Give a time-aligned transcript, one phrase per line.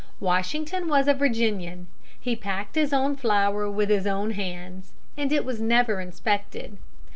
[0.19, 1.85] Washington was a Virginian.
[2.19, 6.79] He packed his own flour with his own hands, and it was never inspected.